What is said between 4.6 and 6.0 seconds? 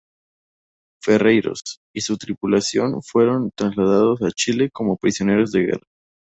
como prisioneros de guerra.